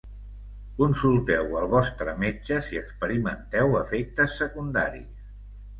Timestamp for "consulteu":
0.79-1.53